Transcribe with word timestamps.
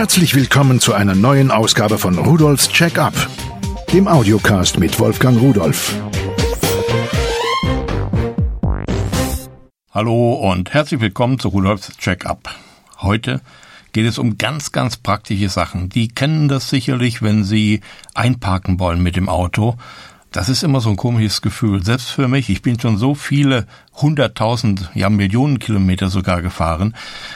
Herzlich 0.00 0.34
willkommen 0.34 0.80
zu 0.80 0.94
einer 0.94 1.14
neuen 1.14 1.50
Ausgabe 1.50 1.98
von 1.98 2.16
Rudolfs 2.16 2.70
Check-up, 2.70 3.12
dem 3.92 4.08
Audiocast 4.08 4.78
mit 4.78 4.98
Wolfgang 4.98 5.38
Rudolf. 5.38 5.94
Hallo 9.90 10.32
und 10.32 10.72
herzlich 10.72 11.02
willkommen 11.02 11.38
zu 11.38 11.48
Rudolfs 11.48 11.98
Check-up. 11.98 12.48
Heute 13.02 13.42
geht 13.92 14.06
es 14.06 14.16
um 14.16 14.38
ganz, 14.38 14.72
ganz 14.72 14.96
praktische 14.96 15.50
Sachen. 15.50 15.90
Die 15.90 16.08
kennen 16.08 16.48
das 16.48 16.70
sicherlich, 16.70 17.20
wenn 17.20 17.44
Sie 17.44 17.82
einparken 18.14 18.80
wollen 18.80 19.02
mit 19.02 19.16
dem 19.16 19.28
Auto 19.28 19.76
das 20.32 20.48
ist 20.48 20.62
immer 20.62 20.80
so 20.80 20.90
ein 20.90 20.96
komisches 20.96 21.42
Gefühl. 21.42 21.82
Selbst 21.82 22.10
für 22.10 22.28
mich, 22.28 22.50
ich 22.50 22.62
bin 22.62 22.78
schon 22.78 22.98
so 22.98 23.14
viele 23.14 23.66
hunderttausend, 23.94 24.90
ja 24.94 25.10
Millionen 25.10 25.58
Kilometer 25.58 26.08
sogar 26.08 26.40
gefahren. 26.40 26.94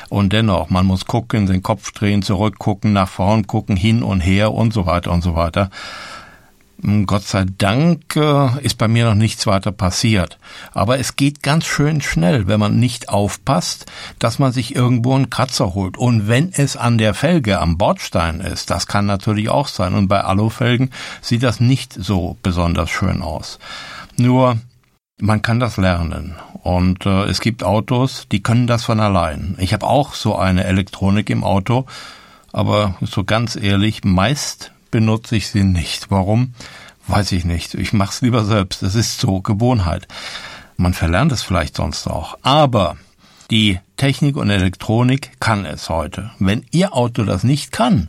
Und 0.09 0.33
dennoch, 0.33 0.71
man 0.71 0.87
muss 0.87 1.05
gucken, 1.05 1.47
den 1.47 1.63
Kopf 1.63 1.91
drehen, 1.93 2.23
zurückgucken, 2.23 2.93
nach 2.93 3.09
vorn 3.09 3.47
gucken, 3.47 3.77
hin 3.77 4.03
und 4.03 4.21
her 4.21 4.53
und 4.53 4.73
so 4.73 4.87
weiter 4.87 5.11
und 5.11 5.23
so 5.23 5.35
weiter. 5.35 5.71
Hm, 6.83 7.07
Gott 7.07 7.23
sei 7.25 7.47
Dank 7.59 8.17
äh, 8.17 8.61
ist 8.63 8.79
bei 8.79 8.89
mir 8.89 9.07
noch 9.07 9.15
nichts 9.15 9.47
weiter 9.47 9.73
passiert. 9.73 10.39
Aber 10.73 10.99
es 10.99 11.17
geht 11.17 11.43
ganz 11.43 11.65
schön 11.65 12.01
schnell, 12.01 12.47
wenn 12.47 12.61
man 12.61 12.79
nicht 12.79 13.09
aufpasst, 13.09 13.87
dass 14.19 14.39
man 14.39 14.53
sich 14.53 14.75
irgendwo 14.75 15.15
einen 15.15 15.31
Kratzer 15.31 15.75
holt. 15.75 15.97
Und 15.97 16.29
wenn 16.29 16.53
es 16.53 16.77
an 16.77 16.99
der 16.99 17.15
Felge, 17.15 17.61
am 17.61 17.79
Bordstein 17.79 18.41
ist, 18.41 18.71
das 18.71 18.87
kann 18.87 19.07
natürlich 19.07 19.49
auch 19.49 19.69
sein. 19.69 19.95
Und 19.95 20.09
bei 20.09 20.23
Alufelgen 20.23 20.91
sieht 21.21 21.43
das 21.43 21.61
nicht 21.61 21.93
so 21.93 22.37
besonders 22.43 22.91
schön 22.91 23.23
aus. 23.23 23.59
Nur, 24.17 24.59
man 25.21 25.43
kann 25.43 25.61
das 25.61 25.77
lernen. 25.77 26.35
Und 26.63 27.07
äh, 27.07 27.25
es 27.25 27.41
gibt 27.41 27.63
Autos, 27.63 28.27
die 28.31 28.43
können 28.43 28.67
das 28.67 28.85
von 28.85 29.01
allein. 29.01 29.55
Ich 29.59 29.73
habe 29.73 29.87
auch 29.87 30.15
so 30.15 30.37
eine 30.37 30.65
Elektronik 30.65 31.31
im 31.31 31.45
Auto. 31.45 31.87
Aber 32.53 32.95
so 33.01 33.25
ganz 33.25 33.57
ehrlich, 33.57 34.05
meist 34.05 34.74
benutze 34.95 35.35
ich 35.35 35.49
sie 35.49 35.65
nicht. 35.65 36.13
Warum? 36.13 36.55
Weiß 37.09 37.33
ich 37.33 37.45
nicht. 37.45 37.75
Ich 37.75 37.93
mache 37.93 38.13
es 38.13 38.21
lieber 38.21 38.45
selbst. 38.45 38.81
Das 38.81 38.95
ist 38.95 39.19
so 39.19 39.41
Gewohnheit. 39.41 40.07
Man 40.77 40.95
verlernt 40.95 41.33
es 41.33 41.43
vielleicht 41.43 41.75
sonst 41.75 42.07
auch. 42.07 42.39
Aber 42.43 42.97
die 43.51 43.81
Technik 43.97 44.37
und 44.37 44.51
Elektronik 44.51 45.33
kann 45.41 45.65
es 45.67 45.89
heute. 45.89 46.31
Wenn 46.39 46.65
Ihr 46.71 46.95
Auto 46.95 47.25
das 47.25 47.43
nicht 47.43 47.73
kann, 47.73 48.09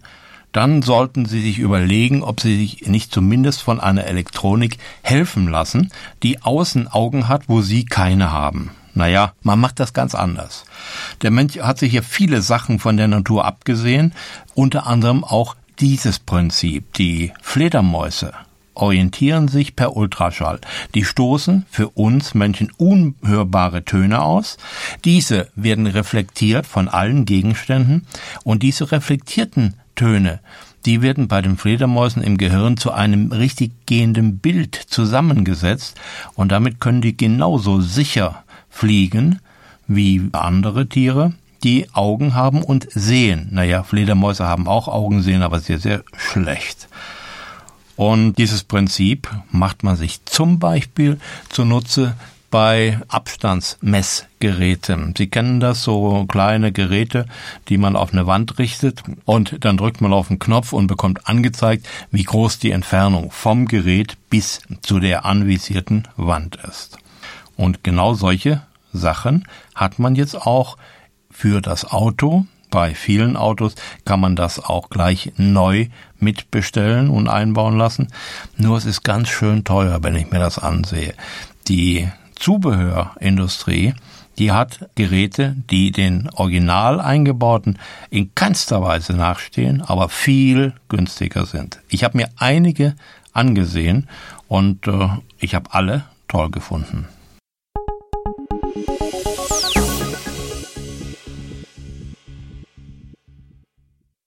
dann 0.52 0.84
sollten 0.84 1.26
Sie 1.26 1.42
sich 1.42 1.58
überlegen, 1.58 2.22
ob 2.22 2.40
Sie 2.40 2.56
sich 2.56 2.86
nicht 2.86 3.12
zumindest 3.12 3.64
von 3.64 3.80
einer 3.80 4.06
Elektronik 4.06 4.78
helfen 5.02 5.48
lassen, 5.48 5.92
die 6.22 6.44
Außenaugen 6.44 7.28
hat, 7.28 7.50
wo 7.50 7.64
Sie 7.64 7.86
keine 7.86 8.32
haben. 8.32 8.70
Naja, 8.94 9.34
man 9.42 9.60
macht 9.60 9.80
das 9.80 9.94
ganz 9.94 10.14
anders. 10.14 10.66
Der 11.24 11.32
Mensch 11.32 11.58
hat 11.58 11.80
sich 11.80 11.94
ja 11.94 12.04
viele 12.04 12.44
Sachen 12.44 12.78
von 12.78 12.96
der 12.96 13.08
Natur 13.08 13.44
abgesehen, 13.44 14.14
unter 14.54 14.86
anderem 14.86 15.24
auch 15.24 15.56
dieses 15.80 16.20
Prinzip. 16.20 16.94
Die 16.94 17.32
Fledermäuse 17.42 18.34
orientieren 18.74 19.48
sich 19.48 19.76
per 19.76 19.96
Ultraschall. 19.96 20.60
Die 20.94 21.06
stoßen 21.06 21.66
für 21.70 21.90
uns 21.90 22.34
Menschen 22.34 22.72
unhörbare 22.78 23.86
Töne 23.86 24.22
aus. 24.22 24.58
Diese 25.06 25.50
werden 25.56 25.88
reflektiert 25.88 26.66
von 26.66 26.88
allen 26.88 27.26
Gegenständen 27.26 28.06
und 28.44 28.64
diese 28.64 28.92
reflektierten 28.92 29.76
Töne, 29.96 30.42
die 30.86 31.02
werden 31.02 31.28
bei 31.28 31.42
den 31.42 31.58
Fledermäusen 31.58 32.22
im 32.22 32.38
Gehirn 32.38 32.78
zu 32.78 32.92
einem 32.92 33.32
richtig 33.32 33.72
gehenden 33.86 34.38
Bild 34.38 34.76
zusammengesetzt 34.76 35.98
und 36.36 36.52
damit 36.52 36.80
können 36.80 37.02
die 37.02 37.18
genauso 37.18 37.82
sicher 37.82 38.44
fliegen 38.70 39.40
wie 39.88 40.30
andere 40.34 40.88
Tiere 40.88 41.34
die 41.64 41.88
Augen 41.94 42.36
haben 42.36 42.64
und 42.64 42.88
sehen. 42.92 43.50
Naja, 43.52 43.84
Fledermäuse 43.84 44.48
haben 44.48 44.68
auch 44.68 44.88
Augen, 44.88 45.22
sehen 45.22 45.42
aber 45.42 45.60
sehr, 45.60 45.80
sehr 45.80 46.04
schlecht. 46.16 46.88
Und 47.96 48.38
dieses 48.38 48.64
Prinzip 48.64 49.30
macht 49.52 49.84
man 49.84 49.96
sich 49.96 50.24
zum 50.26 50.60
Beispiel 50.60 51.20
zunutze 51.50 52.16
bei 52.52 53.00
Abstandsmessgeräten. 53.10 55.16
Sie 55.18 55.28
kennen 55.28 55.60
das, 55.60 55.84
so 55.84 56.26
kleine 56.26 56.72
Geräte, 56.72 57.26
die 57.68 57.78
man 57.78 57.98
auf 57.98 58.14
eine 58.14 58.28
Wand 58.28 58.60
richtet 58.60 59.04
und 59.26 59.66
dann 59.66 59.76
drückt 59.78 60.00
man 60.00 60.14
auf 60.14 60.30
den 60.30 60.40
Knopf 60.40 60.72
und 60.72 60.88
bekommt 60.88 61.28
angezeigt, 61.28 61.86
wie 62.12 62.24
groß 62.24 62.60
die 62.60 62.72
Entfernung 62.72 63.30
vom 63.32 63.68
Gerät 63.68 64.16
bis 64.30 64.62
zu 64.82 65.00
der 65.00 65.26
anvisierten 65.26 66.08
Wand 66.16 66.56
ist. 66.56 66.98
Und 67.58 67.84
genau 67.84 68.14
solche 68.14 68.62
Sachen 68.94 69.46
hat 69.74 70.00
man 70.00 70.16
jetzt 70.16 70.36
auch 70.36 70.78
für 71.36 71.62
das 71.62 71.86
Auto. 71.86 72.46
Bei 72.72 72.96
vielen 72.96 73.38
Autos 73.38 73.76
kann 74.06 74.20
man 74.20 74.36
das 74.36 74.60
auch 74.64 74.90
gleich 74.90 75.34
neu 75.38 75.88
mitbestellen 76.20 77.10
und 77.10 77.28
einbauen 77.28 77.78
lassen. 77.78 78.08
Nur 78.58 78.78
es 78.78 78.86
ist 78.86 79.04
ganz 79.04 79.30
schön 79.30 79.64
teuer, 79.64 80.00
wenn 80.02 80.16
ich 80.16 80.32
mir 80.32 80.40
das 80.40 80.60
ansehe. 80.60 81.14
Die 81.68 82.10
Zubehörindustrie, 82.36 83.94
die 84.38 84.52
hat 84.52 84.90
Geräte, 84.96 85.56
die 85.70 85.92
den 85.92 86.30
original 86.34 87.00
eingebauten 87.00 87.80
in 88.10 88.34
keinster 88.36 88.82
Weise 88.82 89.14
nachstehen, 89.14 89.82
aber 89.82 90.10
viel 90.10 90.74
günstiger 90.90 91.46
sind. 91.46 91.80
Ich 91.88 92.04
habe 92.04 92.18
mir 92.18 92.30
einige 92.38 92.96
angesehen 93.34 94.08
und 94.48 94.88
äh, 94.88 95.10
ich 95.40 95.56
habe 95.56 95.74
alle 95.74 96.06
toll 96.28 96.50
gefunden. 96.50 97.08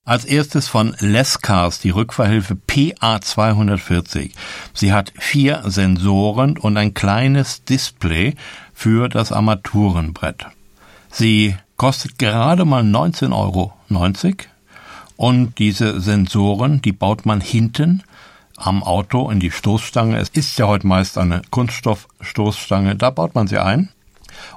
Als 0.09 0.25
erstes 0.25 0.69
von 0.69 0.97
Lescars 1.01 1.81
die 1.81 1.91
Rückfahrhilfe 1.91 2.57
PA240. 2.67 4.31
Sie 4.73 4.95
hat 4.95 5.13
vier 5.19 5.65
Sensoren 5.67 6.57
und 6.57 6.79
ein 6.79 6.95
kleines 6.95 7.63
Display 7.65 8.35
für 8.73 9.11
das 9.11 9.33
Armaturenbrett. 9.33 10.47
Sie 11.11 11.57
kostet 11.77 12.19
gerade 12.19 12.65
mal 12.65 12.85
19,90 12.85 13.33
Euro. 13.35 13.75
Und 15.17 15.59
diese 15.59 16.01
Sensoren, 16.01 16.81
die 16.81 16.93
baut 16.93 17.27
man 17.27 17.43
hinten 17.43 18.03
am 18.57 18.83
Auto 18.83 19.29
in 19.29 19.41
die 19.41 19.51
Stoßstange. 19.51 20.17
Es 20.17 20.31
ist 20.31 20.59
ja 20.59 20.69
heute 20.69 20.87
meist 20.87 21.19
eine 21.19 21.43
Kunststoffstoßstange. 21.51 22.97
Da 22.97 23.11
baut 23.11 23.35
man 23.35 23.47
sie 23.47 23.59
ein. 23.59 23.91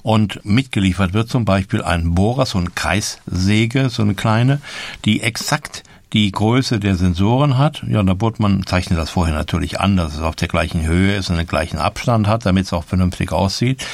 Und 0.03 0.44
mitgeliefert 0.44 1.14
wird 1.14 1.30
zum 1.30 1.46
Beispiel 1.46 1.84
ein 1.84 2.16
Bohrer, 2.16 2.46
so 2.46 2.58
eine 2.58 2.69
Kreissäge, 2.69 3.90
so 3.90 4.02
eine 4.02 4.16
kleine, 4.16 4.62
die 5.06 5.22
exakt 5.22 5.84
die 6.14 6.31
Größe 6.31 6.80
der 6.80 6.96
Sensoren 6.96 7.58
hat. 7.58 7.84
Ja, 7.88 8.03
da 8.03 8.14
bohrt 8.14 8.40
man, 8.40 8.66
zeichnet 8.66 9.00
das 9.00 9.09
vorher 9.09 9.34
natürlich 9.34 9.80
an, 9.80 9.96
dass 9.96 10.16
es 10.16 10.22
auf 10.22 10.36
der 10.36 10.47
gleichen 10.47 10.86
Höhe 10.86 11.16
ist 11.16 11.30
und 11.30 11.38
den 11.38 11.47
gleichen 11.47 11.78
Abstand 11.78 12.28
hat, 12.28 12.46
damit 12.46 12.66
es 12.66 12.74
auch 12.74 12.84
vernünftig 12.84 13.31
aussieht. 13.31 13.86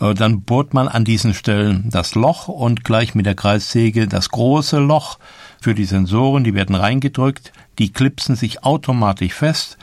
Äh, 0.00 0.14
dann 0.14 0.42
bohrt 0.42 0.74
man 0.74 0.88
an 0.88 1.04
diesen 1.04 1.34
Stellen 1.34 1.88
das 1.90 2.14
Loch 2.14 2.48
und 2.48 2.84
gleich 2.84 3.14
mit 3.14 3.26
der 3.26 3.34
Kreissäge 3.34 4.06
das 4.06 4.28
große 4.28 4.78
Loch 4.78 5.18
für 5.60 5.74
die 5.74 5.86
Sensoren, 5.86 6.44
die 6.44 6.54
werden 6.54 6.74
reingedrückt, 6.74 7.52
die 7.78 7.92
klipsen 7.92 8.36
sich 8.36 8.62
automatisch 8.64 9.32
fest 9.32 9.78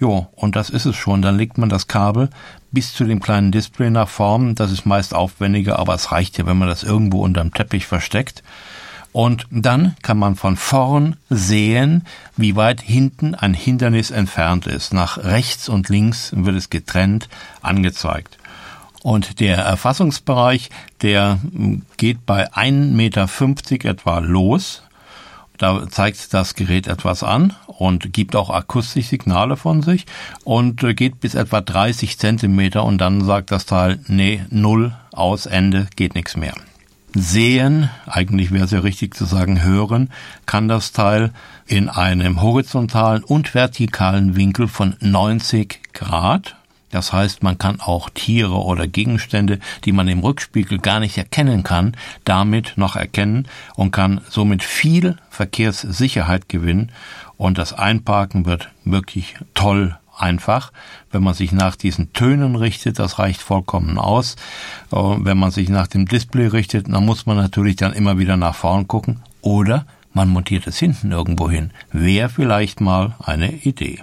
Jo, 0.00 0.28
und 0.36 0.54
das 0.54 0.70
ist 0.70 0.84
es 0.84 0.96
schon. 0.96 1.22
Dann 1.22 1.36
legt 1.36 1.58
man 1.58 1.68
das 1.68 1.88
Kabel 1.88 2.30
bis 2.70 2.94
zu 2.94 3.04
dem 3.04 3.20
kleinen 3.20 3.50
Display 3.50 3.90
nach 3.90 4.08
vorn. 4.08 4.54
Das 4.54 4.70
ist 4.70 4.86
meist 4.86 5.14
aufwendiger, 5.14 5.78
aber 5.78 5.94
es 5.94 6.12
reicht 6.12 6.38
ja, 6.38 6.46
wenn 6.46 6.58
man 6.58 6.68
das 6.68 6.84
irgendwo 6.84 7.22
unterm 7.22 7.52
Teppich 7.52 7.86
versteckt. 7.86 8.42
Und 9.12 9.46
dann 9.50 9.96
kann 10.02 10.18
man 10.18 10.36
von 10.36 10.56
vorn 10.56 11.16
sehen, 11.30 12.04
wie 12.36 12.56
weit 12.56 12.80
hinten 12.80 13.34
ein 13.34 13.54
Hindernis 13.54 14.10
entfernt 14.10 14.66
ist. 14.66 14.92
Nach 14.92 15.18
rechts 15.18 15.68
und 15.68 15.88
links 15.88 16.32
wird 16.36 16.56
es 16.56 16.70
getrennt 16.70 17.28
angezeigt. 17.62 18.38
Und 19.02 19.40
der 19.40 19.58
Erfassungsbereich, 19.58 20.70
der 21.02 21.38
geht 21.96 22.26
bei 22.26 22.52
1,50 22.52 22.92
Meter 22.92 23.90
etwa 23.90 24.18
los. 24.18 24.82
Da 25.58 25.88
zeigt 25.88 26.32
das 26.32 26.54
Gerät 26.54 26.86
etwas 26.86 27.22
an 27.22 27.54
und 27.66 28.12
gibt 28.12 28.36
auch 28.36 28.48
akustische 28.50 29.08
Signale 29.08 29.56
von 29.56 29.82
sich 29.82 30.06
und 30.44 30.82
äh, 30.84 30.94
geht 30.94 31.20
bis 31.20 31.34
etwa 31.34 31.60
30 31.60 32.16
Zentimeter 32.18 32.84
und 32.84 32.98
dann 32.98 33.24
sagt 33.24 33.50
das 33.50 33.66
Teil, 33.66 33.98
nee, 34.06 34.42
null, 34.50 34.94
aus, 35.12 35.46
Ende, 35.46 35.88
geht 35.96 36.14
nichts 36.14 36.36
mehr. 36.36 36.54
Sehen, 37.14 37.90
eigentlich 38.06 38.52
wäre 38.52 38.66
es 38.66 38.70
ja 38.70 38.80
richtig 38.80 39.14
zu 39.14 39.24
sagen 39.24 39.62
hören, 39.62 40.10
kann 40.46 40.68
das 40.68 40.92
Teil 40.92 41.32
in 41.66 41.88
einem 41.88 42.40
horizontalen 42.40 43.24
und 43.24 43.54
vertikalen 43.54 44.36
Winkel 44.36 44.68
von 44.68 44.94
90 45.00 45.80
Grad 45.92 46.56
das 46.90 47.12
heißt, 47.12 47.42
man 47.42 47.58
kann 47.58 47.80
auch 47.80 48.08
Tiere 48.10 48.54
oder 48.54 48.86
Gegenstände, 48.86 49.58
die 49.84 49.92
man 49.92 50.08
im 50.08 50.20
Rückspiegel 50.20 50.78
gar 50.78 51.00
nicht 51.00 51.18
erkennen 51.18 51.62
kann, 51.62 51.96
damit 52.24 52.74
noch 52.76 52.96
erkennen 52.96 53.46
und 53.74 53.90
kann 53.90 54.20
somit 54.28 54.62
viel 54.62 55.16
Verkehrssicherheit 55.30 56.48
gewinnen. 56.48 56.92
Und 57.36 57.58
das 57.58 57.72
Einparken 57.72 58.46
wird 58.46 58.70
wirklich 58.84 59.36
toll 59.54 59.96
einfach. 60.16 60.72
Wenn 61.10 61.22
man 61.22 61.34
sich 61.34 61.52
nach 61.52 61.76
diesen 61.76 62.12
Tönen 62.12 62.56
richtet, 62.56 62.98
das 62.98 63.18
reicht 63.18 63.40
vollkommen 63.40 63.98
aus. 63.98 64.36
Äh, 64.92 64.96
wenn 64.96 65.38
man 65.38 65.50
sich 65.50 65.68
nach 65.68 65.86
dem 65.86 66.06
Display 66.06 66.48
richtet, 66.48 66.92
dann 66.92 67.04
muss 67.04 67.26
man 67.26 67.36
natürlich 67.36 67.76
dann 67.76 67.92
immer 67.92 68.18
wieder 68.18 68.36
nach 68.36 68.54
vorn 68.54 68.88
gucken. 68.88 69.20
Oder 69.40 69.86
man 70.12 70.28
montiert 70.28 70.66
es 70.66 70.78
hinten 70.78 71.12
irgendwo 71.12 71.48
hin. 71.48 71.70
Wäre 71.92 72.28
vielleicht 72.28 72.80
mal 72.80 73.14
eine 73.20 73.52
Idee. 73.52 74.02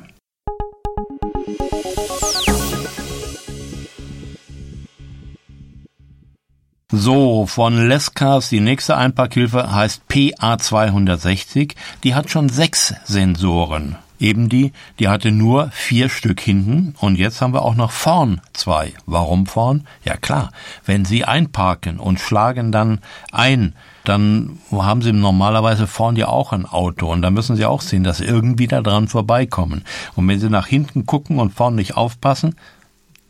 So, 6.98 7.46
von 7.46 7.90
Lescars 7.90 8.48
die 8.48 8.62
nächste 8.62 8.96
Einparkhilfe 8.96 9.70
heißt 9.70 10.04
PA260. 10.10 11.76
Die 12.06 12.16
hat 12.16 12.30
schon 12.30 12.48
sechs 12.48 12.94
Sensoren. 13.04 13.98
Eben 14.18 14.48
die, 14.48 14.72
die 14.98 15.10
hatte 15.10 15.34
nur 15.34 15.72
vier 15.72 16.08
Stück 16.08 16.40
hinten 16.40 16.96
und 17.02 17.18
jetzt 17.18 17.42
haben 17.42 17.54
wir 17.54 17.64
auch 17.64 17.76
noch 17.76 17.92
vorn 17.92 18.40
zwei. 18.54 18.94
Warum 19.06 19.46
vorn? 19.46 19.86
Ja 20.06 20.16
klar, 20.16 20.52
wenn 20.86 21.04
Sie 21.04 21.26
einparken 21.26 22.00
und 22.00 22.22
schlagen 22.22 22.72
dann 22.72 23.02
ein, 23.30 23.74
dann 24.06 24.58
haben 24.72 25.02
Sie 25.02 25.12
normalerweise 25.12 25.88
vorn 25.88 26.16
ja 26.16 26.30
auch 26.30 26.54
ein 26.54 26.66
Auto 26.66 27.12
und 27.12 27.22
da 27.24 27.30
müssen 27.30 27.58
Sie 27.58 27.66
auch 27.66 27.82
sehen, 27.82 28.06
dass 28.06 28.20
Sie 28.20 28.26
irgendwie 28.26 28.68
da 28.68 28.82
dran 28.82 29.10
vorbeikommen. 29.10 29.84
Und 30.16 30.30
wenn 30.30 30.40
Sie 30.40 30.50
nach 30.50 30.68
hinten 30.68 31.06
gucken 31.06 31.40
und 31.40 31.54
vorn 31.54 31.76
nicht 31.76 31.98
aufpassen, 31.98 32.56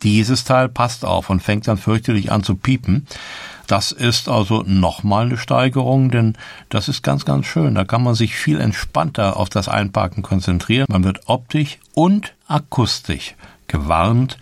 dieses 0.02 0.44
Teil 0.44 0.68
passt 0.68 1.04
auf 1.04 1.30
und 1.30 1.42
fängt 1.42 1.66
dann 1.66 1.78
fürchterlich 1.78 2.30
an 2.30 2.44
zu 2.44 2.54
piepen. 2.54 3.06
Das 3.66 3.92
ist 3.92 4.28
also 4.28 4.62
nochmal 4.66 5.26
eine 5.26 5.38
Steigerung, 5.38 6.10
denn 6.10 6.34
das 6.68 6.88
ist 6.88 7.02
ganz, 7.02 7.24
ganz 7.24 7.46
schön. 7.46 7.74
Da 7.74 7.84
kann 7.84 8.02
man 8.02 8.14
sich 8.14 8.36
viel 8.36 8.60
entspannter 8.60 9.36
auf 9.36 9.48
das 9.48 9.68
Einparken 9.68 10.22
konzentrieren. 10.22 10.86
Man 10.88 11.04
wird 11.04 11.22
optisch 11.26 11.78
und 11.94 12.34
akustisch 12.46 13.34
gewarnt, 13.66 14.38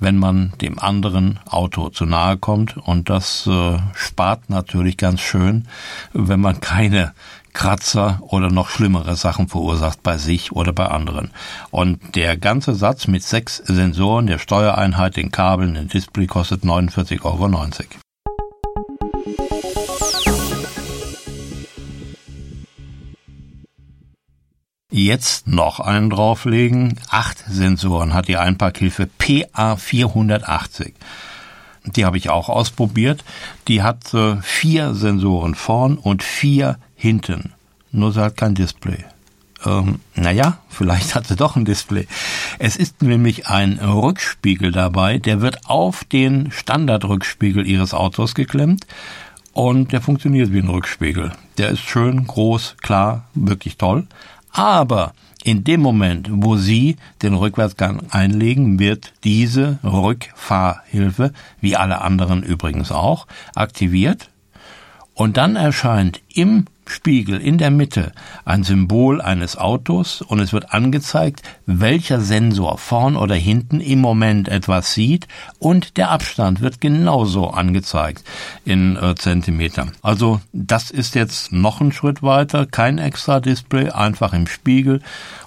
wenn 0.00 0.16
man 0.16 0.52
dem 0.60 0.78
anderen 0.78 1.40
Auto 1.48 1.88
zu 1.88 2.06
nahe 2.06 2.36
kommt. 2.36 2.76
Und 2.76 3.10
das 3.10 3.46
äh, 3.46 3.78
spart 3.94 4.48
natürlich 4.48 4.96
ganz 4.96 5.20
schön, 5.20 5.66
wenn 6.12 6.40
man 6.40 6.60
keine 6.60 7.12
Kratzer 7.52 8.20
oder 8.20 8.50
noch 8.50 8.68
schlimmere 8.68 9.16
Sachen 9.16 9.48
verursacht 9.48 10.04
bei 10.04 10.18
sich 10.18 10.52
oder 10.52 10.72
bei 10.72 10.86
anderen. 10.86 11.32
Und 11.70 12.14
der 12.14 12.36
ganze 12.36 12.76
Satz 12.76 13.08
mit 13.08 13.24
sechs 13.24 13.56
Sensoren, 13.56 14.28
der 14.28 14.38
Steuereinheit, 14.38 15.16
den 15.16 15.32
Kabeln, 15.32 15.74
den 15.74 15.88
Display 15.88 16.26
kostet 16.26 16.62
49,90 16.62 17.24
Euro. 17.24 17.48
Jetzt 24.90 25.46
noch 25.46 25.80
einen 25.80 26.08
drauflegen. 26.08 26.98
Acht 27.10 27.44
Sensoren 27.46 28.14
hat 28.14 28.26
die 28.26 28.38
Einparkhilfe 28.38 29.06
PA480. 29.18 30.92
Die 31.84 32.06
habe 32.06 32.16
ich 32.16 32.30
auch 32.30 32.48
ausprobiert. 32.48 33.22
Die 33.68 33.82
hat 33.82 34.14
äh, 34.14 34.40
vier 34.40 34.94
Sensoren 34.94 35.54
vorn 35.54 35.98
und 35.98 36.22
vier 36.22 36.78
hinten. 36.96 37.52
Nur 37.92 38.12
sie 38.12 38.22
hat 38.22 38.38
kein 38.38 38.54
Display. 38.54 39.04
Ähm, 39.66 40.00
naja, 40.14 40.58
vielleicht 40.70 41.14
hat 41.14 41.26
sie 41.26 41.36
doch 41.36 41.56
ein 41.56 41.66
Display. 41.66 42.06
Es 42.58 42.76
ist 42.76 43.02
nämlich 43.02 43.46
ein 43.46 43.78
Rückspiegel 43.80 44.72
dabei, 44.72 45.18
der 45.18 45.42
wird 45.42 45.66
auf 45.66 46.04
den 46.04 46.50
Standardrückspiegel 46.50 47.66
ihres 47.66 47.92
Autos 47.92 48.34
geklemmt 48.34 48.86
und 49.52 49.92
der 49.92 50.00
funktioniert 50.00 50.50
wie 50.52 50.60
ein 50.60 50.68
Rückspiegel. 50.68 51.32
Der 51.58 51.68
ist 51.68 51.80
schön, 51.80 52.26
groß, 52.26 52.76
klar, 52.80 53.24
wirklich 53.34 53.76
toll. 53.76 54.06
Aber 54.52 55.12
in 55.44 55.64
dem 55.64 55.80
Moment, 55.80 56.28
wo 56.30 56.56
Sie 56.56 56.96
den 57.22 57.34
Rückwärtsgang 57.34 58.02
einlegen, 58.10 58.78
wird 58.78 59.12
diese 59.24 59.78
Rückfahrhilfe, 59.84 61.32
wie 61.60 61.76
alle 61.76 62.00
anderen 62.00 62.42
übrigens 62.42 62.90
auch, 62.90 63.26
aktiviert. 63.54 64.30
Und 65.14 65.36
dann 65.36 65.56
erscheint 65.56 66.20
im 66.32 66.66
Spiegel 66.90 67.40
in 67.40 67.58
der 67.58 67.70
Mitte 67.70 68.12
ein 68.44 68.64
Symbol 68.64 69.20
eines 69.20 69.56
Autos 69.56 70.22
und 70.22 70.40
es 70.40 70.52
wird 70.52 70.72
angezeigt, 70.72 71.42
welcher 71.66 72.20
Sensor 72.20 72.78
vorn 72.78 73.16
oder 73.16 73.34
hinten 73.34 73.80
im 73.80 74.00
Moment 74.00 74.48
etwas 74.48 74.94
sieht 74.94 75.28
und 75.58 75.96
der 75.96 76.10
Abstand 76.10 76.60
wird 76.60 76.80
genauso 76.80 77.50
angezeigt 77.50 78.24
in 78.64 78.96
äh, 78.96 79.14
Zentimetern. 79.14 79.92
Also 80.02 80.40
das 80.52 80.90
ist 80.90 81.14
jetzt 81.14 81.52
noch 81.52 81.80
ein 81.80 81.92
Schritt 81.92 82.22
weiter, 82.22 82.66
kein 82.66 82.98
extra 82.98 83.40
Display, 83.40 83.90
einfach 83.90 84.32
im 84.32 84.46
Spiegel 84.46 85.00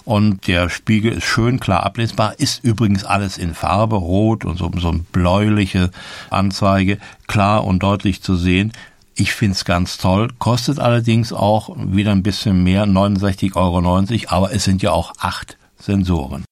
und 0.03 0.47
der 0.47 0.69
Spiegel 0.69 1.13
ist 1.13 1.25
schön 1.25 1.59
klar 1.59 1.83
ablesbar, 1.83 2.39
ist 2.39 2.63
übrigens 2.63 3.03
alles 3.03 3.38
in 3.38 3.53
Farbe, 3.53 3.95
rot 3.95 4.45
und 4.45 4.57
so, 4.57 4.71
so 4.77 4.89
eine 4.89 4.99
bläuliche 4.99 5.91
Anzeige, 6.29 6.97
klar 7.27 7.63
und 7.63 7.83
deutlich 7.83 8.21
zu 8.21 8.35
sehen. 8.35 8.73
Ich 9.16 9.34
find's 9.34 9.66
ganz 9.66 9.98
toll, 9.98 10.30
kostet 10.40 10.80
allerdings 10.80 11.34
auch 11.34 11.75
wieder 11.78 12.12
ein 12.12 12.24
bisschen 12.24 12.63
mehr, 12.63 12.86
69,90 12.86 13.56
Euro, 13.56 14.36
aber 14.36 14.54
es 14.54 14.63
sind 14.63 14.81
ja 14.81 14.92
auch 14.92 15.13
acht 15.19 15.58
Sensoren. 15.78 16.46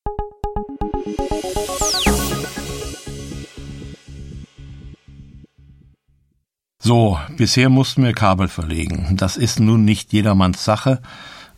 So, 6.82 7.20
bisher 7.38 7.70
mussten 7.70 8.04
wir 8.04 8.14
Kabel 8.14 8.48
verlegen. 8.48 9.16
Das 9.16 9.38
ist 9.38 9.60
nun 9.60 9.86
nicht 9.86 10.12
jedermanns 10.12 10.66
Sache. 10.66 11.02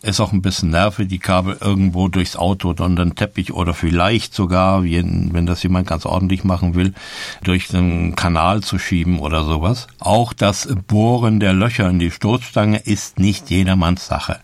Ist 0.03 0.19
auch 0.19 0.31
ein 0.31 0.41
bisschen 0.41 0.71
nervig, 0.71 1.09
die 1.09 1.19
Kabel 1.19 1.57
irgendwo 1.59 2.07
durchs 2.07 2.35
Auto 2.35 2.69
oder 2.69 2.89
den 2.89 3.13
Teppich 3.13 3.53
oder 3.53 3.75
vielleicht 3.75 4.33
sogar, 4.33 4.83
wenn 4.83 5.45
das 5.45 5.61
jemand 5.61 5.87
ganz 5.87 6.07
ordentlich 6.07 6.43
machen 6.43 6.73
will, 6.73 6.95
durch 7.43 7.67
den 7.67 8.15
Kanal 8.15 8.61
zu 8.61 8.79
schieben 8.79 9.19
oder 9.19 9.43
sowas. 9.43 9.85
Auch 9.99 10.33
das 10.33 10.67
Bohren 10.87 11.39
der 11.39 11.53
Löcher 11.53 11.87
in 11.87 11.99
die 11.99 12.09
Stoßstange 12.09 12.77
ist 12.77 13.19
nicht 13.19 13.51
jedermanns 13.51 14.07
Sache. 14.07 14.39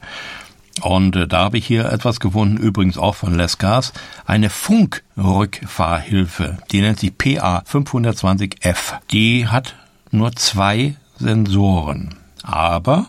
Und 0.81 1.15
äh, 1.15 1.27
da 1.27 1.39
habe 1.39 1.57
ich 1.57 1.65
hier 1.65 1.91
etwas 1.91 2.19
gefunden, 2.19 2.57
übrigens 2.57 2.99
auch 2.99 3.15
von 3.15 3.33
Les 3.35 3.57
Gas, 3.57 3.93
eine 4.25 4.49
Funkrückfahrhilfe. 4.49 6.57
Die 6.71 6.81
nennt 6.81 6.99
sich 6.99 7.17
PA 7.17 7.63
520F. 7.67 8.99
Die 9.11 9.47
hat 9.47 9.75
nur 10.11 10.35
zwei 10.35 10.95
Sensoren. 11.17 12.15
Aber 12.43 13.07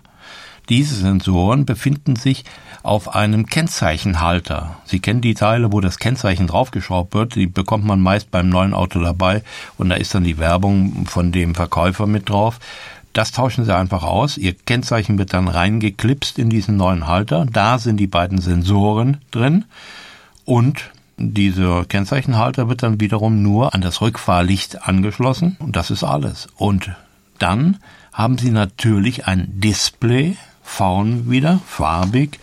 diese 0.68 0.94
Sensoren 0.94 1.64
befinden 1.64 2.16
sich 2.16 2.44
auf 2.82 3.14
einem 3.14 3.46
Kennzeichenhalter. 3.46 4.76
Sie 4.84 5.00
kennen 5.00 5.20
die 5.20 5.34
Teile, 5.34 5.72
wo 5.72 5.80
das 5.80 5.98
Kennzeichen 5.98 6.46
draufgeschraubt 6.46 7.14
wird. 7.14 7.34
Die 7.34 7.46
bekommt 7.46 7.84
man 7.84 8.00
meist 8.00 8.30
beim 8.30 8.48
neuen 8.48 8.74
Auto 8.74 9.00
dabei 9.00 9.42
und 9.76 9.88
da 9.88 9.96
ist 9.96 10.14
dann 10.14 10.24
die 10.24 10.38
Werbung 10.38 11.06
von 11.06 11.32
dem 11.32 11.54
Verkäufer 11.54 12.06
mit 12.06 12.28
drauf. 12.28 12.60
Das 13.12 13.32
tauschen 13.32 13.64
Sie 13.64 13.74
einfach 13.74 14.04
aus. 14.04 14.36
Ihr 14.36 14.54
Kennzeichen 14.54 15.18
wird 15.18 15.32
dann 15.32 15.48
reingeklipst 15.48 16.38
in 16.38 16.50
diesen 16.50 16.76
neuen 16.76 17.06
Halter. 17.06 17.46
Da 17.50 17.78
sind 17.78 17.96
die 17.96 18.06
beiden 18.06 18.40
Sensoren 18.40 19.18
drin 19.30 19.64
und 20.44 20.90
dieser 21.16 21.84
Kennzeichenhalter 21.84 22.68
wird 22.68 22.84
dann 22.84 23.00
wiederum 23.00 23.42
nur 23.42 23.74
an 23.74 23.80
das 23.80 24.00
Rückfahrlicht 24.00 24.86
angeschlossen 24.86 25.56
und 25.58 25.74
das 25.74 25.90
ist 25.90 26.04
alles. 26.04 26.46
Und 26.56 26.92
dann 27.38 27.78
haben 28.12 28.38
Sie 28.38 28.50
natürlich 28.50 29.26
ein 29.26 29.48
Display 29.60 30.36
vorn 30.68 31.30
wieder, 31.30 31.60
farbig. 31.66 32.38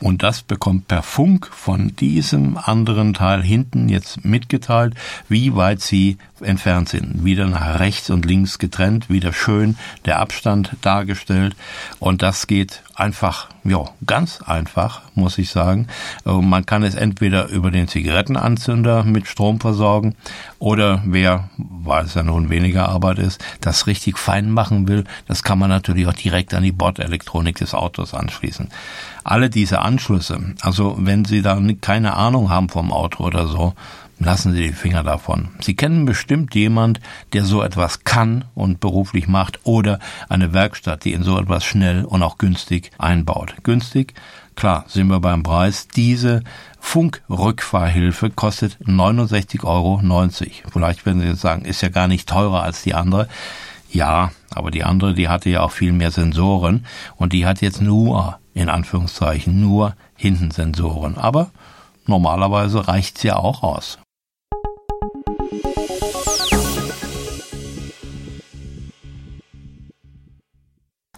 Und 0.00 0.22
das 0.22 0.42
bekommt 0.42 0.88
per 0.88 1.02
Funk 1.02 1.48
von 1.52 1.94
diesem 1.96 2.56
anderen 2.56 3.12
Teil 3.14 3.42
hinten 3.42 3.88
jetzt 3.88 4.24
mitgeteilt, 4.24 4.94
wie 5.28 5.54
weit 5.54 5.80
sie 5.82 6.16
entfernt 6.40 6.88
sind. 6.88 7.24
Wieder 7.24 7.46
nach 7.46 7.78
rechts 7.78 8.08
und 8.08 8.24
links 8.24 8.58
getrennt, 8.58 9.10
wieder 9.10 9.32
schön 9.32 9.76
der 10.06 10.18
Abstand 10.18 10.76
dargestellt. 10.80 11.54
Und 11.98 12.22
das 12.22 12.46
geht 12.46 12.82
einfach, 12.94 13.48
ja, 13.64 13.84
ganz 14.06 14.42
einfach, 14.42 15.02
muss 15.14 15.38
ich 15.38 15.50
sagen. 15.50 15.86
Äh, 16.26 16.32
man 16.32 16.66
kann 16.66 16.82
es 16.82 16.94
entweder 16.94 17.48
über 17.48 17.70
den 17.70 17.88
Zigarettenanzünder 17.88 19.04
mit 19.04 19.26
Strom 19.26 19.60
versorgen 19.60 20.14
oder 20.58 21.02
wer, 21.06 21.48
weil 21.56 22.04
es 22.04 22.14
ja 22.14 22.22
nun 22.22 22.50
weniger 22.50 22.88
Arbeit 22.88 23.18
ist, 23.18 23.42
das 23.60 23.86
richtig 23.86 24.18
fein 24.18 24.50
machen 24.50 24.88
will, 24.88 25.04
das 25.26 25.42
kann 25.42 25.58
man 25.58 25.70
natürlich 25.70 26.06
auch 26.06 26.12
direkt 26.12 26.52
an 26.54 26.62
die 26.62 26.72
Bordelektronik 26.72 27.56
des 27.56 27.74
Autos 27.74 28.14
anschließen. 28.14 28.68
Alle 29.24 29.50
diese 29.50 29.80
Anschlüsse, 29.80 30.54
also 30.60 30.96
wenn 30.98 31.24
Sie 31.24 31.42
da 31.42 31.60
keine 31.80 32.14
Ahnung 32.14 32.50
haben 32.50 32.68
vom 32.68 32.92
Auto 32.92 33.24
oder 33.24 33.46
so, 33.46 33.74
Lassen 34.22 34.52
Sie 34.52 34.64
die 34.64 34.74
Finger 34.74 35.02
davon. 35.02 35.48
Sie 35.60 35.74
kennen 35.74 36.04
bestimmt 36.04 36.54
jemand, 36.54 37.00
der 37.32 37.42
so 37.42 37.62
etwas 37.62 38.04
kann 38.04 38.44
und 38.54 38.78
beruflich 38.78 39.28
macht 39.28 39.60
oder 39.64 39.98
eine 40.28 40.52
Werkstatt, 40.52 41.06
die 41.06 41.14
in 41.14 41.22
so 41.22 41.38
etwas 41.38 41.64
schnell 41.64 42.04
und 42.04 42.22
auch 42.22 42.36
günstig 42.36 42.90
einbaut. 42.98 43.54
Günstig? 43.62 44.12
Klar, 44.56 44.84
sind 44.88 45.08
wir 45.08 45.20
beim 45.20 45.42
Preis. 45.42 45.88
Diese 45.88 46.42
Funkrückfahrhilfe 46.80 48.28
kostet 48.28 48.76
69,90 48.84 49.64
Euro. 49.64 50.02
Vielleicht 50.70 51.06
werden 51.06 51.22
Sie 51.22 51.28
jetzt 51.28 51.40
sagen, 51.40 51.64
ist 51.64 51.80
ja 51.80 51.88
gar 51.88 52.06
nicht 52.06 52.28
teurer 52.28 52.62
als 52.62 52.82
die 52.82 52.92
andere. 52.92 53.26
Ja, 53.92 54.30
aber 54.54 54.70
die 54.70 54.84
andere, 54.84 55.14
die 55.14 55.28
hatte 55.28 55.50
ja 55.50 55.62
auch 55.62 55.72
viel 55.72 55.92
mehr 55.92 56.12
Sensoren 56.12 56.86
und 57.16 57.32
die 57.32 57.44
hat 57.44 57.60
jetzt 57.60 57.80
nur, 57.80 58.38
in 58.54 58.68
Anführungszeichen, 58.68 59.60
nur 59.60 59.96
hinten 60.16 60.52
Sensoren. 60.52 61.18
Aber 61.18 61.50
normalerweise 62.06 62.86
reicht's 62.86 63.24
ja 63.24 63.36
auch 63.36 63.64
aus. 63.64 63.98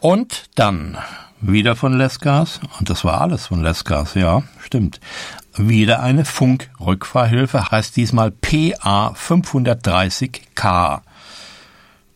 Und 0.01 0.47
dann 0.55 0.97
wieder 1.41 1.77
von 1.77 1.97
Lesgas, 1.97 2.61
und 2.79 2.89
das 2.89 3.05
war 3.05 3.21
alles 3.21 3.49
von 3.49 3.63
Lesgas, 3.63 4.15
ja, 4.15 4.43
stimmt. 4.61 4.99
Wieder 5.57 6.03
eine 6.03 6.25
Funkrückfahrhilfe, 6.25 7.71
heißt 7.71 7.97
diesmal 7.97 8.31
PA 8.31 9.09
530K. 9.13 11.03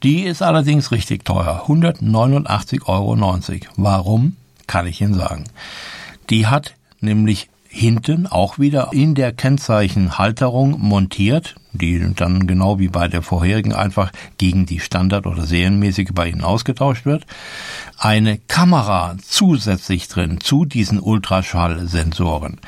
Die 0.06 0.22
ist 0.22 0.40
allerdings 0.40 0.92
richtig 0.92 1.24
teuer, 1.24 1.64
189,90 1.66 2.86
Euro. 2.86 3.16
Warum? 3.74 4.36
Kann 4.68 4.86
ich 4.86 5.00
Ihnen 5.00 5.14
sagen. 5.14 5.42
Die 6.30 6.46
hat 6.46 6.76
nämlich 7.00 7.48
hinten 7.68 8.28
auch 8.28 8.56
wieder 8.60 8.90
in 8.92 9.16
der 9.16 9.32
Kennzeichenhalterung 9.32 10.78
montiert, 10.78 11.56
die 11.72 11.98
dann 12.14 12.46
genau 12.46 12.78
wie 12.78 12.86
bei 12.86 13.08
der 13.08 13.22
vorherigen 13.22 13.72
einfach 13.72 14.12
gegen 14.38 14.64
die 14.64 14.78
Standard- 14.78 15.26
oder 15.26 15.42
serienmäßige 15.42 16.10
bei 16.14 16.28
Ihnen 16.28 16.44
ausgetauscht 16.44 17.04
wird, 17.04 17.26
eine 17.98 18.38
Kamera 18.38 19.16
zusätzlich 19.26 20.06
drin 20.06 20.38
zu 20.38 20.66
diesen 20.66 21.00
Ultraschallsensoren. 21.00 22.60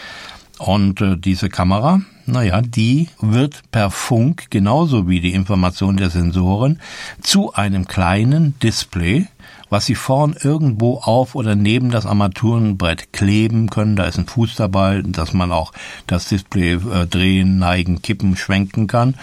Und 0.58 1.00
äh, 1.00 1.16
diese 1.16 1.48
Kamera, 1.48 2.00
naja, 2.26 2.60
die 2.60 3.08
wird 3.20 3.62
per 3.70 3.90
Funk 3.90 4.50
genauso 4.50 5.08
wie 5.08 5.20
die 5.20 5.34
Information 5.34 5.96
der 5.96 6.10
Sensoren 6.10 6.80
zu 7.22 7.54
einem 7.54 7.86
kleinen 7.86 8.58
Display 8.60 9.26
was 9.70 9.86
Sie 9.86 9.94
vorn 9.94 10.34
irgendwo 10.40 10.98
auf 10.98 11.34
oder 11.34 11.54
neben 11.54 11.90
das 11.90 12.06
Armaturenbrett 12.06 13.12
kleben 13.12 13.68
können. 13.68 13.96
Da 13.96 14.04
ist 14.04 14.18
ein 14.18 14.26
Fuß 14.26 14.56
dabei, 14.56 15.02
dass 15.04 15.32
man 15.32 15.52
auch 15.52 15.72
das 16.06 16.28
Display 16.28 16.74
äh, 16.74 17.06
drehen, 17.06 17.58
neigen, 17.58 18.02
kippen, 18.02 18.36
schwenken 18.36 18.86
kann. 18.86 19.14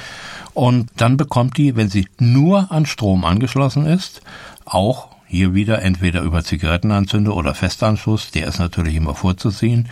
Und 0.54 0.90
dann 0.98 1.18
bekommt 1.18 1.58
die, 1.58 1.76
wenn 1.76 1.90
sie 1.90 2.08
nur 2.20 2.72
an 2.72 2.86
Strom 2.86 3.26
angeschlossen 3.26 3.86
ist, 3.86 4.22
auch 4.66 5.10
hier 5.36 5.54
wieder 5.54 5.82
entweder 5.82 6.22
über 6.22 6.44
Zigarettenanzünder 6.44 7.36
oder 7.36 7.54
Festanschluss, 7.54 8.32
der 8.32 8.48
ist 8.48 8.60
natürlich 8.60 8.96
immer 8.96 9.16
vorzuziehen, 9.16 9.90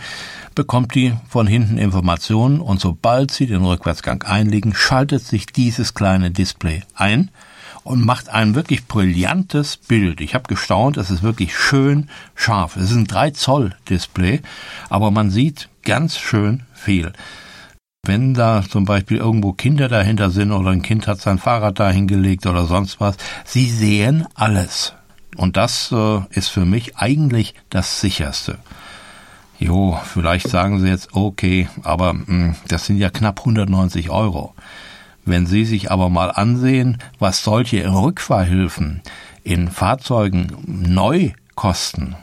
bekommt 0.54 0.94
die 0.94 1.12
von 1.28 1.46
hinten 1.46 1.76
Informationen 1.76 2.60
und 2.60 2.80
sobald 2.80 3.30
Sie 3.30 3.46
den 3.46 3.64
Rückwärtsgang 3.64 4.22
einlegen, 4.22 4.74
schaltet 4.74 5.22
sich 5.22 5.46
dieses 5.46 5.94
kleine 5.94 6.30
Display 6.30 6.82
ein 6.94 7.30
und 7.82 8.04
macht 8.04 8.30
ein 8.30 8.54
wirklich 8.54 8.86
brillantes 8.86 9.76
Bild. 9.76 10.20
Ich 10.22 10.34
habe 10.34 10.48
gestaunt, 10.48 10.96
es 10.96 11.10
ist 11.10 11.22
wirklich 11.22 11.56
schön 11.56 12.08
scharf. 12.34 12.76
Es 12.76 12.90
ist 12.90 12.96
ein 12.96 13.06
3 13.06 13.30
Zoll 13.32 13.74
Display, 13.88 14.40
aber 14.88 15.10
man 15.10 15.30
sieht 15.30 15.68
ganz 15.82 16.16
schön 16.16 16.62
viel. 16.72 17.12
Wenn 18.06 18.34
da 18.34 18.62
zum 18.68 18.84
Beispiel 18.84 19.18
irgendwo 19.18 19.52
Kinder 19.52 19.88
dahinter 19.88 20.30
sind 20.30 20.52
oder 20.52 20.70
ein 20.70 20.82
Kind 20.82 21.06
hat 21.06 21.20
sein 21.20 21.38
Fahrrad 21.38 21.78
dahin 21.78 22.06
gelegt 22.06 22.46
oder 22.46 22.64
sonst 22.64 23.00
was, 23.00 23.16
sie 23.44 23.70
sehen 23.70 24.26
alles. 24.34 24.94
Und 25.36 25.56
das 25.56 25.92
äh, 25.92 26.20
ist 26.30 26.48
für 26.48 26.64
mich 26.64 26.96
eigentlich 26.96 27.54
das 27.70 28.00
sicherste. 28.00 28.58
Jo, 29.58 29.98
vielleicht 30.04 30.48
sagen 30.48 30.80
Sie 30.80 30.88
jetzt, 30.88 31.14
okay, 31.14 31.68
aber 31.82 32.12
mh, 32.12 32.26
hm, 32.26 32.54
das 32.68 32.86
sind 32.86 32.98
ja 32.98 33.10
knapp 33.10 33.40
190 33.40 34.10
Euro. 34.10 34.54
Wenn 35.24 35.46
Sie 35.46 35.64
sich 35.64 35.90
aber 35.90 36.10
mal 36.10 36.30
ansehen, 36.30 36.98
was 37.18 37.42
solche 37.42 37.90
Rückfahrhilfen 37.90 39.02
in 39.42 39.70
Fahrzeugen 39.70 40.52
neu 40.66 41.32
kosten, 41.54 42.16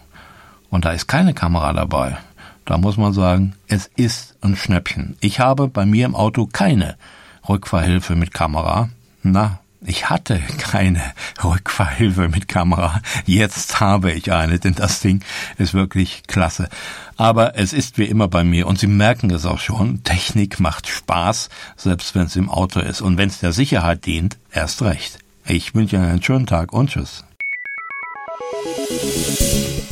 und 0.69 0.85
da 0.85 0.91
ist 0.91 1.07
keine 1.07 1.33
Kamera 1.33 1.73
dabei, 1.73 2.17
da 2.65 2.77
muss 2.77 2.97
man 2.97 3.11
sagen, 3.11 3.55
es 3.67 3.89
ist 3.95 4.35
ein 4.41 4.55
Schnäppchen. 4.55 5.17
Ich 5.19 5.39
habe 5.39 5.67
bei 5.67 5.85
mir 5.85 6.05
im 6.05 6.15
Auto 6.15 6.45
keine 6.45 6.95
Rückfahrhilfe 7.49 8.15
mit 8.15 8.33
Kamera. 8.33 8.89
Na, 9.23 9.59
ich 9.83 10.09
hatte 10.09 10.39
keine 10.59 11.01
Rückfahrhilfe 11.43 12.29
mit 12.29 12.47
Kamera. 12.47 13.01
Jetzt 13.25 13.79
habe 13.79 14.11
ich 14.11 14.31
eine, 14.31 14.59
denn 14.59 14.75
das 14.75 14.99
Ding 14.99 15.23
ist 15.57 15.73
wirklich 15.73 16.23
klasse. 16.27 16.69
Aber 17.17 17.57
es 17.57 17.73
ist 17.73 17.97
wie 17.97 18.05
immer 18.05 18.27
bei 18.27 18.43
mir 18.43 18.67
und 18.67 18.77
Sie 18.77 18.87
merken 18.87 19.31
es 19.31 19.45
auch 19.45 19.59
schon, 19.59 20.03
Technik 20.03 20.59
macht 20.59 20.87
Spaß, 20.87 21.49
selbst 21.77 22.13
wenn 22.13 22.27
es 22.27 22.35
im 22.35 22.49
Auto 22.49 22.79
ist. 22.79 23.01
Und 23.01 23.17
wenn 23.17 23.29
es 23.29 23.39
der 23.39 23.53
Sicherheit 23.53 24.05
dient, 24.05 24.37
erst 24.51 24.83
recht. 24.83 25.17
Ich 25.47 25.73
wünsche 25.73 25.95
Ihnen 25.95 26.05
einen 26.05 26.23
schönen 26.23 26.45
Tag 26.45 26.73
und 26.73 26.91
tschüss. 26.91 27.23